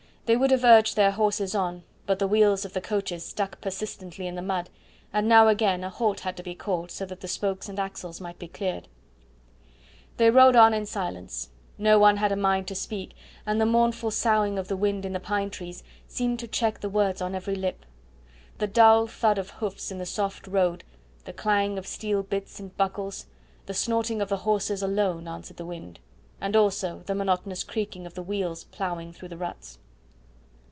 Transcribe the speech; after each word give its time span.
They 0.27 0.37
would 0.37 0.51
have 0.51 0.63
urged 0.63 0.95
their 0.95 1.11
horses 1.11 1.53
on, 1.55 1.83
but 2.05 2.17
the 2.17 2.27
wheels 2.27 2.63
of 2.63 2.71
the 2.71 2.79
coaches 2.79 3.25
stuck 3.25 3.59
persistently 3.59 4.27
in 4.27 4.35
the 4.35 4.41
mud, 4.41 4.69
and 5.11 5.27
now 5.27 5.41
and 5.49 5.51
again 5.51 5.83
a 5.83 5.89
halt 5.89 6.21
had 6.21 6.37
to 6.37 6.43
be 6.43 6.55
called 6.55 6.89
so 6.89 7.05
that 7.07 7.19
the 7.19 7.27
spokes 7.27 7.67
and 7.67 7.77
axles 7.77 8.21
might 8.21 8.39
be 8.39 8.47
cleared. 8.47 8.87
They 10.15 10.29
rode 10.29 10.55
on 10.55 10.73
in 10.73 10.85
silence. 10.85 11.49
No 11.77 11.99
one 11.99 12.15
had 12.15 12.31
a 12.31 12.37
mind 12.37 12.69
to 12.69 12.75
speak, 12.75 13.11
and 13.45 13.59
the 13.59 13.65
mournful 13.65 14.09
soughing 14.09 14.57
of 14.57 14.69
the 14.69 14.77
wind 14.77 15.05
in 15.05 15.11
the 15.11 15.19
pine 15.19 15.49
trees 15.49 15.83
seemed 16.07 16.39
to 16.39 16.47
check 16.47 16.79
the 16.79 16.87
words 16.89 17.21
on 17.21 17.35
every 17.35 17.55
lip. 17.55 17.83
The 18.59 18.67
dull 18.67 19.07
thud 19.07 19.37
of 19.37 19.49
hoofs 19.59 19.91
in 19.91 19.97
the 19.97 20.05
soft 20.05 20.47
road, 20.47 20.85
the 21.25 21.33
clang 21.33 21.77
of 21.77 21.85
steel 21.85 22.23
bits 22.23 22.57
and 22.57 22.73
buckles, 22.77 23.25
the 23.65 23.73
snorting 23.73 24.21
of 24.21 24.29
the 24.29 24.37
horses 24.37 24.81
alone 24.81 25.27
answered 25.27 25.57
the 25.57 25.65
wind, 25.65 25.99
and 26.39 26.55
also 26.55 26.99
the 27.05 27.15
monotonous 27.15 27.65
creaking 27.65 28.05
of 28.05 28.13
the 28.13 28.23
wheels 28.23 28.63
ploughing 28.63 29.11
through 29.11 29.27
the 29.27 29.37
ruts. 29.37 29.77